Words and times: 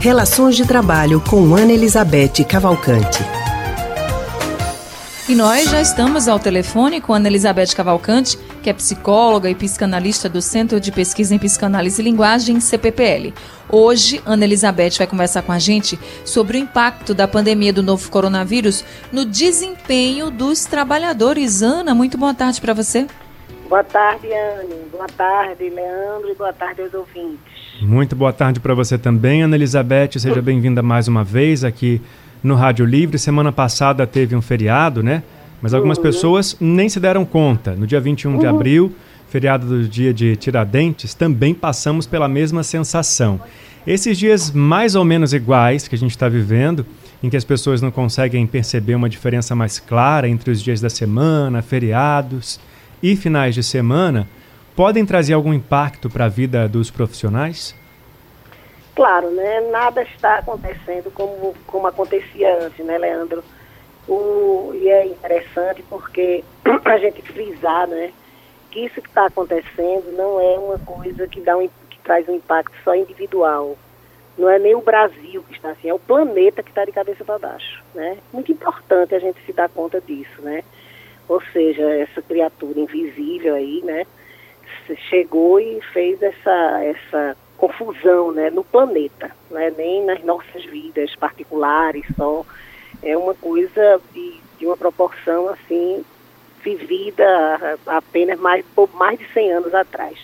Relações 0.00 0.54
de 0.54 0.64
Trabalho 0.64 1.20
com 1.20 1.56
Ana 1.56 1.72
Elizabeth 1.72 2.44
Cavalcante. 2.48 3.18
E 5.28 5.34
nós 5.34 5.68
já 5.68 5.80
estamos 5.80 6.28
ao 6.28 6.38
telefone 6.38 7.00
com 7.00 7.12
Ana 7.12 7.26
Elizabeth 7.26 7.74
Cavalcante, 7.74 8.38
que 8.62 8.70
é 8.70 8.72
psicóloga 8.72 9.50
e 9.50 9.56
psicanalista 9.56 10.28
do 10.28 10.40
Centro 10.40 10.80
de 10.80 10.92
Pesquisa 10.92 11.34
em 11.34 11.38
Psicanálise 11.38 12.00
e 12.00 12.04
Linguagem, 12.04 12.60
CPPL. 12.60 13.34
Hoje, 13.68 14.22
Ana 14.24 14.44
Elizabeth 14.44 14.98
vai 14.98 15.06
conversar 15.08 15.42
com 15.42 15.50
a 15.50 15.58
gente 15.58 15.98
sobre 16.24 16.58
o 16.58 16.60
impacto 16.60 17.12
da 17.12 17.26
pandemia 17.26 17.72
do 17.72 17.82
novo 17.82 18.08
coronavírus 18.08 18.84
no 19.10 19.24
desempenho 19.24 20.30
dos 20.30 20.64
trabalhadores. 20.64 21.60
Ana, 21.60 21.92
muito 21.92 22.16
boa 22.16 22.32
tarde 22.32 22.60
para 22.60 22.72
você. 22.72 23.04
Boa 23.68 23.84
tarde, 23.84 24.28
Anne. 24.32 24.74
Boa 24.90 25.06
tarde, 25.06 25.68
Leandro, 25.68 26.30
e 26.30 26.34
boa 26.34 26.54
tarde 26.54 26.80
aos 26.80 26.94
ouvintes. 26.94 27.38
Muito 27.82 28.16
boa 28.16 28.32
tarde 28.32 28.60
para 28.60 28.72
você 28.72 28.96
também, 28.96 29.42
Ana 29.42 29.56
Elizabeth. 29.56 30.18
Seja 30.18 30.40
bem-vinda 30.40 30.82
mais 30.82 31.06
uma 31.06 31.22
vez 31.22 31.62
aqui 31.64 32.00
no 32.42 32.54
Rádio 32.54 32.86
Livre. 32.86 33.18
Semana 33.18 33.52
passada 33.52 34.06
teve 34.06 34.34
um 34.34 34.40
feriado, 34.40 35.02
né? 35.02 35.22
Mas 35.60 35.74
algumas 35.74 35.98
uhum. 35.98 36.02
pessoas 36.02 36.56
nem 36.58 36.88
se 36.88 36.98
deram 36.98 37.26
conta. 37.26 37.72
No 37.72 37.86
dia 37.86 38.00
21 38.00 38.32
uhum. 38.32 38.38
de 38.38 38.46
abril, 38.46 38.92
feriado 39.28 39.66
do 39.66 39.86
dia 39.86 40.14
de 40.14 40.34
Tiradentes, 40.34 41.12
também 41.12 41.52
passamos 41.52 42.06
pela 42.06 42.26
mesma 42.26 42.62
sensação. 42.62 43.38
Esses 43.86 44.16
dias 44.16 44.50
mais 44.50 44.94
ou 44.94 45.04
menos 45.04 45.34
iguais 45.34 45.86
que 45.86 45.94
a 45.94 45.98
gente 45.98 46.12
está 46.12 46.26
vivendo, 46.26 46.86
em 47.22 47.28
que 47.28 47.36
as 47.36 47.44
pessoas 47.44 47.82
não 47.82 47.90
conseguem 47.90 48.46
perceber 48.46 48.94
uma 48.94 49.10
diferença 49.10 49.54
mais 49.54 49.78
clara 49.78 50.26
entre 50.26 50.50
os 50.50 50.62
dias 50.62 50.80
da 50.80 50.88
semana, 50.88 51.60
feriados 51.60 52.58
e 53.02 53.16
finais 53.16 53.54
de 53.54 53.62
semana, 53.62 54.28
podem 54.74 55.04
trazer 55.04 55.34
algum 55.34 55.52
impacto 55.52 56.08
para 56.08 56.26
a 56.26 56.28
vida 56.28 56.68
dos 56.68 56.90
profissionais? 56.90 57.74
Claro, 58.94 59.30
né? 59.30 59.60
Nada 59.70 60.02
está 60.02 60.38
acontecendo 60.38 61.10
como, 61.12 61.54
como 61.66 61.86
acontecia 61.86 62.64
antes, 62.64 62.84
né, 62.84 62.98
Leandro? 62.98 63.44
O, 64.08 64.72
e 64.74 64.88
é 64.88 65.06
interessante 65.06 65.84
porque 65.88 66.42
a 66.84 66.98
gente 66.98 67.22
frisar, 67.22 67.86
né, 67.86 68.10
que 68.70 68.80
isso 68.86 69.00
que 69.00 69.08
está 69.08 69.26
acontecendo 69.26 70.12
não 70.16 70.40
é 70.40 70.58
uma 70.58 70.78
coisa 70.78 71.28
que 71.28 71.40
dá 71.40 71.56
um, 71.56 71.68
que 71.90 71.98
traz 72.02 72.28
um 72.28 72.34
impacto 72.34 72.74
só 72.82 72.94
individual. 72.94 73.76
Não 74.36 74.48
é 74.48 74.58
nem 74.58 74.74
o 74.74 74.80
Brasil 74.80 75.44
que 75.48 75.54
está 75.54 75.70
assim, 75.70 75.88
é 75.88 75.94
o 75.94 75.98
planeta 75.98 76.62
que 76.62 76.70
está 76.70 76.84
de 76.84 76.92
cabeça 76.92 77.24
para 77.24 77.38
baixo, 77.38 77.82
né? 77.94 78.18
Muito 78.32 78.50
importante 78.52 79.14
a 79.14 79.18
gente 79.18 79.38
se 79.44 79.52
dar 79.52 79.68
conta 79.68 80.00
disso, 80.00 80.40
né? 80.40 80.62
Ou 81.28 81.42
seja, 81.52 81.82
essa 81.82 82.22
criatura 82.22 82.80
invisível 82.80 83.54
aí, 83.54 83.82
né, 83.84 84.06
chegou 85.10 85.60
e 85.60 85.80
fez 85.92 86.22
essa 86.22 86.84
essa 86.84 87.36
confusão 87.58 88.32
né, 88.32 88.50
no 88.50 88.64
planeta, 88.64 89.30
né, 89.50 89.72
nem 89.76 90.04
nas 90.04 90.22
nossas 90.24 90.64
vidas 90.64 91.14
particulares 91.16 92.06
só. 92.16 92.46
É 93.02 93.16
uma 93.16 93.34
coisa 93.34 94.00
de, 94.12 94.40
de 94.58 94.66
uma 94.66 94.76
proporção 94.76 95.48
assim 95.48 96.04
vivida 96.62 97.78
apenas 97.86 98.38
mais, 98.38 98.64
por 98.74 98.88
mais 98.94 99.18
de 99.18 99.26
100 99.32 99.52
anos 99.52 99.74
atrás. 99.74 100.18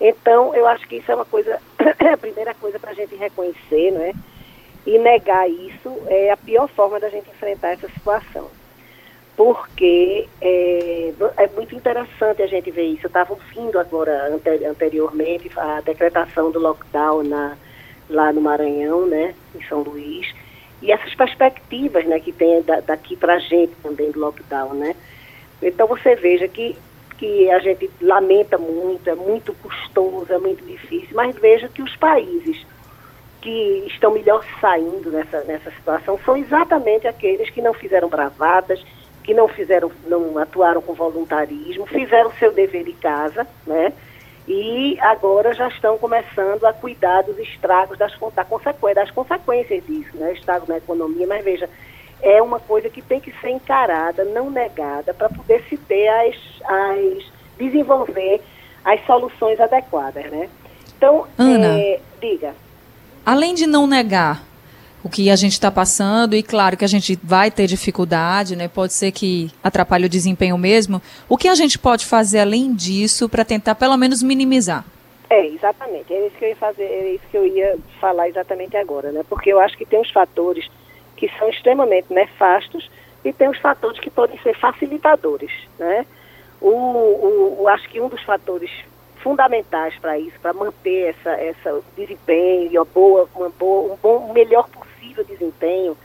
Então, 0.00 0.54
eu 0.54 0.66
acho 0.66 0.86
que 0.88 0.96
isso 0.96 1.10
é 1.10 1.14
uma 1.14 1.24
coisa, 1.24 1.60
a 2.12 2.16
primeira 2.16 2.54
coisa 2.54 2.78
para 2.78 2.90
a 2.90 2.94
gente 2.94 3.14
reconhecer, 3.14 3.92
né? 3.92 4.12
E 4.84 4.98
negar 4.98 5.48
isso 5.48 6.02
é 6.06 6.30
a 6.30 6.36
pior 6.36 6.68
forma 6.68 6.98
da 6.98 7.08
gente 7.08 7.30
enfrentar 7.30 7.72
essa 7.72 7.88
situação 7.88 8.50
porque 9.36 10.28
é, 10.40 11.12
é, 11.38 11.48
muito 11.56 11.74
interessante 11.74 12.42
a 12.42 12.46
gente 12.46 12.70
ver 12.70 12.84
isso. 12.84 13.06
Eu 13.06 13.08
estava 13.08 13.32
ouvindo 13.32 13.78
agora, 13.78 14.30
anteriormente, 14.68 15.50
a 15.56 15.80
decretação 15.80 16.50
do 16.50 16.58
lockdown 16.58 17.22
na, 17.22 17.56
lá 18.10 18.32
no 18.32 18.40
Maranhão, 18.40 19.06
né, 19.06 19.34
em 19.54 19.62
São 19.64 19.82
Luís, 19.82 20.32
e 20.82 20.92
essas 20.92 21.14
perspectivas 21.14 22.04
né, 22.04 22.20
que 22.20 22.32
tem 22.32 22.62
da, 22.62 22.80
daqui 22.80 23.16
para 23.16 23.34
a 23.34 23.38
gente 23.38 23.72
também 23.82 24.10
do 24.10 24.20
lockdown, 24.20 24.74
né. 24.74 24.94
Então 25.62 25.86
você 25.86 26.14
veja 26.14 26.46
que, 26.48 26.76
que 27.16 27.50
a 27.50 27.58
gente 27.60 27.88
lamenta 28.00 28.58
muito, 28.58 29.08
é 29.08 29.14
muito 29.14 29.54
custoso, 29.54 30.32
é 30.32 30.38
muito 30.38 30.64
difícil, 30.64 31.14
mas 31.14 31.34
veja 31.36 31.68
que 31.68 31.82
os 31.82 31.96
países 31.96 32.66
que 33.40 33.84
estão 33.88 34.12
melhor 34.12 34.44
saindo 34.60 35.10
nessa, 35.10 35.42
nessa 35.42 35.70
situação 35.72 36.18
são 36.24 36.36
exatamente 36.36 37.08
aqueles 37.08 37.50
que 37.50 37.60
não 37.60 37.74
fizeram 37.74 38.08
bravadas, 38.08 38.84
que 39.22 39.32
não 39.32 39.48
fizeram, 39.48 39.90
não 40.06 40.38
atuaram 40.38 40.82
com 40.82 40.94
voluntarismo, 40.94 41.86
fizeram 41.86 42.32
seu 42.32 42.52
dever 42.52 42.84
de 42.84 42.92
casa, 42.94 43.46
né? 43.66 43.92
E 44.46 44.98
agora 45.00 45.54
já 45.54 45.68
estão 45.68 45.96
começando 45.96 46.64
a 46.64 46.72
cuidar 46.72 47.22
dos 47.22 47.38
estragos 47.38 47.96
das, 47.96 48.12
da 48.34 48.44
consequência, 48.44 48.94
das 48.94 49.10
consequências 49.10 49.86
disso, 49.86 50.16
né? 50.16 50.32
Estrago 50.32 50.66
na 50.68 50.78
economia, 50.78 51.26
mas 51.26 51.44
veja, 51.44 51.70
é 52.20 52.42
uma 52.42 52.58
coisa 52.58 52.88
que 52.88 53.00
tem 53.00 53.20
que 53.20 53.32
ser 53.40 53.50
encarada, 53.50 54.24
não 54.24 54.50
negada, 54.50 55.14
para 55.14 55.28
poder 55.28 55.64
se 55.68 55.76
ter 55.76 56.08
as, 56.08 56.36
as 56.64 57.24
desenvolver 57.56 58.40
as 58.84 59.04
soluções 59.06 59.60
adequadas, 59.60 60.24
né? 60.30 60.48
Então, 60.96 61.26
Ana, 61.38 61.78
é, 61.78 62.00
diga. 62.20 62.54
Além 63.24 63.54
de 63.54 63.66
não 63.66 63.86
negar, 63.86 64.42
o 65.04 65.08
que 65.08 65.30
a 65.30 65.36
gente 65.36 65.52
está 65.52 65.70
passando 65.70 66.34
e 66.34 66.42
claro 66.42 66.76
que 66.76 66.84
a 66.84 66.88
gente 66.88 67.18
vai 67.22 67.50
ter 67.50 67.66
dificuldade, 67.66 68.54
né? 68.54 68.68
Pode 68.68 68.92
ser 68.92 69.10
que 69.10 69.50
atrapalhe 69.62 70.06
o 70.06 70.08
desempenho 70.08 70.56
mesmo. 70.56 71.02
O 71.28 71.36
que 71.36 71.48
a 71.48 71.54
gente 71.54 71.78
pode 71.78 72.06
fazer 72.06 72.40
além 72.40 72.72
disso 72.72 73.28
para 73.28 73.44
tentar 73.44 73.74
pelo 73.74 73.96
menos 73.96 74.22
minimizar? 74.22 74.84
É, 75.28 75.46
exatamente. 75.46 76.12
É 76.12 76.26
isso 76.26 76.36
que 76.36 76.44
eu 76.44 76.48
ia 76.50 76.56
fazer, 76.56 76.84
é 76.84 77.10
isso 77.14 77.24
que 77.30 77.36
eu 77.36 77.46
ia 77.46 77.78
falar 78.00 78.28
exatamente 78.28 78.76
agora, 78.76 79.10
né? 79.10 79.24
Porque 79.28 79.52
eu 79.52 79.58
acho 79.60 79.76
que 79.76 79.86
tem 79.86 80.00
os 80.00 80.10
fatores 80.10 80.68
que 81.16 81.28
são 81.38 81.48
extremamente 81.48 82.12
nefastos 82.12 82.90
e 83.24 83.32
tem 83.32 83.48
os 83.48 83.58
fatores 83.58 83.98
que 83.98 84.10
podem 84.10 84.38
ser 84.40 84.54
facilitadores, 84.58 85.50
né? 85.78 86.06
O, 86.60 86.68
o, 86.68 87.62
o 87.62 87.68
acho 87.68 87.88
que 87.88 88.00
um 88.00 88.08
dos 88.08 88.22
fatores 88.22 88.70
fundamentais 89.22 89.96
para 89.98 90.18
isso, 90.18 90.38
para 90.40 90.52
manter 90.52 91.10
essa, 91.10 91.30
essa 91.30 91.80
desempenho 91.96 92.80
uma 92.80 92.84
boa, 92.84 93.28
uma 93.34 93.48
boa, 93.48 93.94
um 93.94 93.96
bom, 93.96 94.32
melhor 94.32 94.68
possível 95.12 95.24
desempenho, 95.24 95.96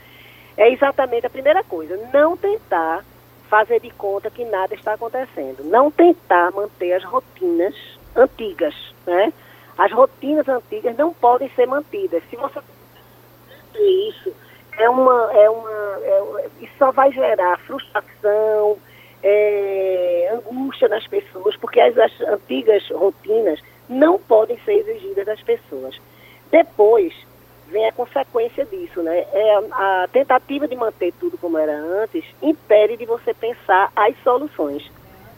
é 0.56 0.70
exatamente 0.70 1.26
a 1.26 1.30
primeira 1.30 1.62
coisa, 1.64 1.96
não 2.12 2.36
tentar 2.36 3.04
fazer 3.48 3.80
de 3.80 3.90
conta 3.90 4.30
que 4.30 4.44
nada 4.44 4.74
está 4.74 4.94
acontecendo, 4.94 5.64
não 5.64 5.90
tentar 5.90 6.50
manter 6.52 6.92
as 6.92 7.04
rotinas 7.04 7.74
antigas, 8.14 8.74
né? 9.06 9.32
As 9.76 9.92
rotinas 9.92 10.46
antigas 10.48 10.96
não 10.96 11.14
podem 11.14 11.48
ser 11.50 11.66
mantidas. 11.66 12.22
Se 12.28 12.36
você 12.36 12.60
isso 13.74 14.34
é 14.76 14.90
uma, 14.90 15.32
é 15.32 15.48
uma, 15.48 15.98
é, 16.02 16.46
isso 16.60 16.72
só 16.78 16.90
vai 16.90 17.12
gerar 17.12 17.58
frustração, 17.60 18.76
é, 19.22 20.32
angústia 20.32 20.88
nas 20.88 21.06
pessoas, 21.06 21.56
porque 21.56 21.80
as, 21.80 21.96
as 21.96 22.20
antigas 22.22 22.88
rotinas 22.90 23.60
não 23.88 24.18
podem 24.18 24.58
ser 24.64 24.72
exigidas 24.72 25.26
das 25.26 25.40
pessoas. 25.42 25.98
Depois 26.50 27.14
vem 27.70 27.86
a 27.86 27.92
consequência 27.92 28.64
disso, 28.64 29.02
né? 29.02 29.24
É 29.32 29.54
a, 29.54 30.02
a 30.04 30.08
tentativa 30.08 30.66
de 30.66 30.76
manter 30.76 31.12
tudo 31.18 31.38
como 31.38 31.58
era 31.58 31.76
antes 31.76 32.24
impede 32.42 32.96
de 32.96 33.06
você 33.06 33.32
pensar 33.34 33.92
as 33.94 34.16
soluções. 34.22 34.90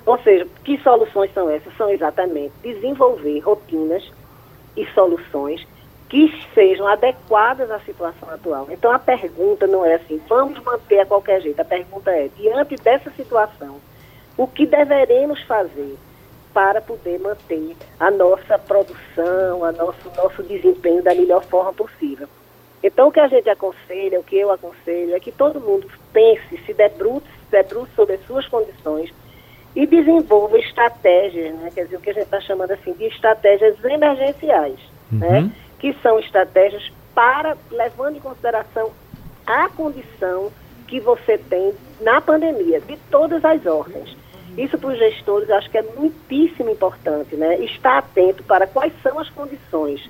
Ou 0.06 0.18
seja, 0.18 0.46
que 0.64 0.78
soluções 0.78 1.32
são 1.34 1.50
essas? 1.50 1.76
São 1.76 1.90
exatamente 1.90 2.52
desenvolver 2.62 3.38
rotinas 3.40 4.10
e 4.76 4.86
soluções 4.86 5.66
que 6.08 6.44
sejam 6.54 6.88
adequadas 6.88 7.70
à 7.70 7.78
situação 7.80 8.28
atual. 8.30 8.66
Então 8.70 8.90
a 8.90 8.98
pergunta 8.98 9.66
não 9.66 9.84
é 9.84 9.94
assim, 9.94 10.20
vamos 10.28 10.58
manter 10.64 11.00
a 11.00 11.06
qualquer 11.06 11.40
jeito. 11.40 11.60
A 11.60 11.64
pergunta 11.64 12.10
é, 12.10 12.28
diante 12.36 12.74
dessa 12.76 13.10
situação, 13.12 13.76
o 14.36 14.46
que 14.46 14.66
deveremos 14.66 15.40
fazer 15.42 15.96
para 16.52 16.80
poder 16.80 17.18
manter 17.18 17.76
a 17.98 18.10
nossa 18.10 18.58
produção, 18.58 19.64
a 19.64 19.72
nosso, 19.72 20.10
nosso 20.16 20.42
desempenho 20.42 21.02
da 21.02 21.14
melhor 21.14 21.44
forma 21.44 21.72
possível. 21.72 22.28
Então 22.82 23.08
o 23.08 23.12
que 23.12 23.20
a 23.20 23.28
gente 23.28 23.48
aconselha, 23.48 24.18
o 24.18 24.24
que 24.24 24.36
eu 24.36 24.50
aconselho, 24.50 25.14
é 25.14 25.20
que 25.20 25.30
todo 25.30 25.60
mundo 25.60 25.86
pense, 26.12 26.58
se 26.64 26.72
debruce, 26.72 27.26
se 27.26 27.50
debruce 27.50 27.90
sobre 27.94 28.14
as 28.14 28.26
suas 28.26 28.46
condições 28.48 29.12
e 29.76 29.86
desenvolva 29.86 30.58
estratégias, 30.58 31.54
né? 31.56 31.70
quer 31.72 31.84
dizer, 31.84 31.96
o 31.96 32.00
que 32.00 32.10
a 32.10 32.14
gente 32.14 32.24
está 32.24 32.40
chamando 32.40 32.72
assim 32.72 32.92
de 32.94 33.04
estratégias 33.04 33.76
emergenciais, 33.84 34.80
uhum. 35.12 35.18
né? 35.18 35.50
que 35.78 35.92
são 36.02 36.18
estratégias 36.18 36.90
para, 37.14 37.56
levando 37.70 38.16
em 38.16 38.20
consideração 38.20 38.90
a 39.46 39.68
condição 39.68 40.50
que 40.86 41.00
você 41.00 41.38
tem 41.38 41.72
na 42.00 42.20
pandemia, 42.20 42.80
de 42.80 42.96
todas 43.10 43.44
as 43.44 43.64
ordens. 43.64 44.16
Isso 44.56 44.78
para 44.78 44.90
os 44.90 44.98
gestores 44.98 45.50
acho 45.50 45.70
que 45.70 45.78
é 45.78 45.82
muitíssimo 45.82 46.70
importante, 46.70 47.36
né? 47.36 47.58
Estar 47.60 47.98
atento 47.98 48.42
para 48.42 48.66
quais 48.66 48.92
são 49.02 49.18
as 49.18 49.28
condições, 49.30 50.08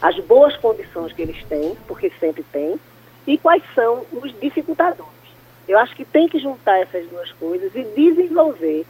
as 0.00 0.18
boas 0.20 0.56
condições 0.56 1.12
que 1.12 1.22
eles 1.22 1.42
têm, 1.44 1.76
porque 1.86 2.10
sempre 2.20 2.42
tem, 2.44 2.78
e 3.26 3.36
quais 3.38 3.62
são 3.74 4.04
os 4.12 4.38
dificultadores. 4.40 5.10
Eu 5.68 5.78
acho 5.78 5.94
que 5.94 6.04
tem 6.04 6.28
que 6.28 6.38
juntar 6.38 6.80
essas 6.80 7.06
duas 7.08 7.30
coisas 7.32 7.74
e 7.74 7.84
desenvolver 7.84 8.86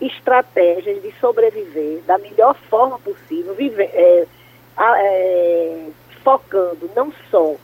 estratégias 0.00 1.00
de 1.02 1.12
sobreviver 1.20 2.00
da 2.06 2.18
melhor 2.18 2.56
forma 2.68 2.98
possível, 2.98 3.54
viver, 3.54 3.90
é, 3.92 4.26
é, 4.78 5.86
focando 6.22 6.90
não 6.94 7.12
só 7.30 7.54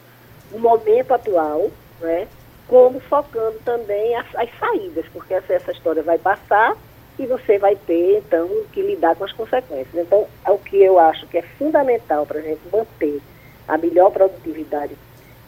no 0.53 0.59
momento 0.59 1.13
atual, 1.13 1.71
né, 2.01 2.29
como 2.71 3.01
focando 3.01 3.59
também 3.65 4.15
as, 4.15 4.27
as 4.37 4.49
saídas, 4.61 5.05
porque 5.13 5.35
essa, 5.35 5.53
essa 5.53 5.73
história 5.73 6.05
vai 6.05 6.17
passar 6.19 6.77
e 7.19 7.27
você 7.27 7.59
vai 7.59 7.75
ter, 7.75 8.19
então, 8.19 8.49
que 8.73 8.81
lidar 8.81 9.17
com 9.17 9.25
as 9.25 9.33
consequências. 9.33 10.07
Então, 10.07 10.25
é 10.47 10.51
o 10.53 10.57
que 10.57 10.81
eu 10.81 10.97
acho 10.97 11.27
que 11.27 11.37
é 11.37 11.43
fundamental 11.59 12.25
para 12.25 12.39
a 12.39 12.43
gente 12.43 12.61
manter 12.73 13.21
a 13.67 13.77
melhor 13.77 14.13
produtividade 14.13 14.97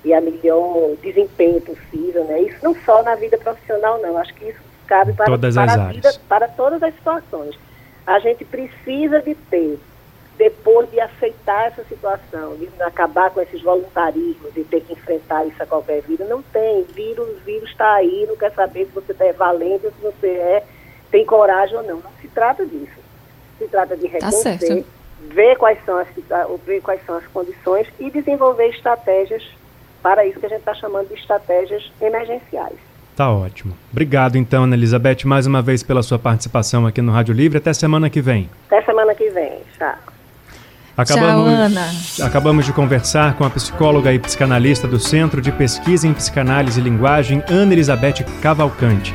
e 0.05 0.13
a 0.13 0.21
melhor 0.21 0.97
desempenho 1.01 1.61
possível, 1.61 2.25
né? 2.25 2.43
Isso 2.43 2.59
não 2.61 2.75
só 2.85 3.05
na 3.05 3.15
vida 3.15 3.39
profissional, 3.39 4.01
não. 4.03 4.19
Acho 4.19 4.35
que 4.35 4.49
isso 4.49 4.61
cabe 4.89 5.13
para, 5.13 5.27
todas 5.27 5.55
para 5.55 5.73
as 5.73 5.79
a 5.79 5.89
vida, 5.89 6.15
para 6.29 6.49
todas 6.49 6.83
as 6.83 6.93
situações. 6.95 7.57
A 8.05 8.19
gente 8.19 8.45
precisa 8.45 9.23
de 9.23 9.37
ter, 9.37 9.79
depois 10.39 10.91
de 10.91 10.99
aceitar 11.01 11.67
essa 11.69 11.85
situação, 11.85 12.57
de 12.57 12.69
acabar 12.83 13.31
com 13.31 13.41
esses 13.41 13.63
voluntarismos, 13.63 14.53
de 14.55 14.65
ter 14.65 14.81
que 14.81 14.93
enfrentar 14.95 15.47
isso 15.47 15.63
a 15.63 15.67
qualquer 15.67 16.03
vida, 16.03 16.25
não 16.25 16.43
tem. 16.43 16.85
Vírus, 16.95 17.29
vírus 17.45 17.71
está 17.71 17.95
aí, 17.95 18.25
não 18.29 18.37
quer 18.37 18.53
saber 18.53 18.87
se 18.87 18.93
você 18.93 19.15
é 19.21 19.33
valente 19.33 19.87
ou 19.87 19.93
se 19.93 20.01
você 20.03 20.29
é, 20.29 20.65
tem 21.11 21.25
coragem 21.25 21.77
ou 21.77 21.83
não. 21.83 21.97
Não 21.97 22.11
se 22.21 22.29
trata 22.29 22.65
disso. 22.67 23.01
Se 23.59 23.69
trata 23.69 23.97
de 23.97 24.09
Tá 24.09 24.15
reconhecer, 24.27 24.59
certo. 24.59 24.87
ver 25.29 25.57
quais 25.57 25.79
são 25.85 25.99
as 25.99 26.09
ver 26.67 26.81
quais 26.81 27.05
são 27.07 27.17
as 27.17 27.27
condições 27.29 27.87
e 28.01 28.11
desenvolver 28.11 28.69
estratégias 28.69 29.43
para 30.03 30.27
isso 30.27 30.41
que 30.41 30.47
a 30.47 30.49
gente 30.49 30.61
está 30.61 30.75
chamando 30.75 31.09
de 31.09 31.15
estratégias 31.15 31.93
emergenciais. 32.01 32.77
Tá 33.15 33.31
ótimo. 33.31 33.77
Obrigado, 33.93 34.37
então, 34.37 34.65
Ana 34.65 34.75
Elizabeth, 34.75 35.19
mais 35.27 35.47
uma 35.47 35.61
vez 35.63 35.83
pela 35.83 36.03
sua 36.03 36.19
participação 36.19 36.87
aqui 36.87 37.03
no 37.03 37.13
Rádio 37.13 37.35
Livre. 37.35 37.59
Até 37.59 37.73
semana 37.75 38.09
que 38.09 38.23
vem. 38.23 38.49
Até 38.67 38.83
semana 38.83 39.15
que 39.15 39.29
vem. 39.29 39.61
Tchau. 39.79 40.12
Acabamos, 40.97 41.51
Tchau, 41.51 41.63
Ana. 41.65 41.91
acabamos 42.23 42.67
de 42.67 42.73
conversar 42.73 43.35
com 43.35 43.45
a 43.45 43.51
psicóloga 43.51 44.13
e 44.13 44.19
psicanalista 44.19 44.87
do 44.87 45.01
Centro 45.01 45.41
de 45.41 45.51
Pesquisa 45.51 46.07
em 46.07 46.13
Psicanálise 46.13 46.81
e 46.81 46.83
Linguagem, 46.83 47.43
Ana 47.49 47.73
Elizabeth 47.73 48.25
Cavalcante. 48.43 49.15